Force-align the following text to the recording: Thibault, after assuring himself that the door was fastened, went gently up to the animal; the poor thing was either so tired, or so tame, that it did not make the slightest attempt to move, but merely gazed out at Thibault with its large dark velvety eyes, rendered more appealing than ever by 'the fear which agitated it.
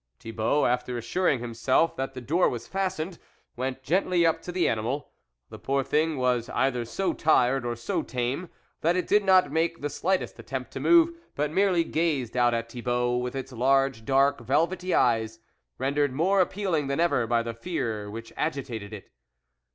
Thibault, 0.19 0.65
after 0.65 0.97
assuring 0.97 1.37
himself 1.37 1.95
that 1.95 2.15
the 2.15 2.21
door 2.21 2.49
was 2.49 2.67
fastened, 2.67 3.19
went 3.55 3.83
gently 3.83 4.25
up 4.25 4.41
to 4.41 4.51
the 4.51 4.67
animal; 4.67 5.11
the 5.51 5.59
poor 5.59 5.83
thing 5.83 6.17
was 6.17 6.49
either 6.49 6.85
so 6.85 7.13
tired, 7.13 7.67
or 7.67 7.75
so 7.75 8.01
tame, 8.01 8.49
that 8.79 8.95
it 8.95 9.05
did 9.05 9.23
not 9.23 9.51
make 9.51 9.79
the 9.81 9.91
slightest 9.91 10.39
attempt 10.39 10.71
to 10.71 10.79
move, 10.79 11.11
but 11.35 11.51
merely 11.51 11.83
gazed 11.83 12.35
out 12.35 12.55
at 12.55 12.71
Thibault 12.71 13.17
with 13.17 13.35
its 13.35 13.51
large 13.51 14.03
dark 14.03 14.39
velvety 14.39 14.91
eyes, 14.95 15.37
rendered 15.77 16.13
more 16.13 16.41
appealing 16.41 16.87
than 16.87 16.99
ever 16.99 17.27
by 17.27 17.43
'the 17.43 17.53
fear 17.53 18.09
which 18.09 18.33
agitated 18.35 18.93
it. 18.93 19.11